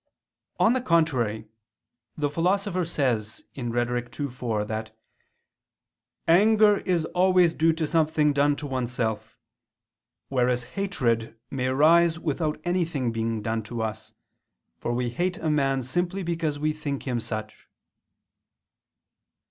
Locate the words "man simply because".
15.51-16.57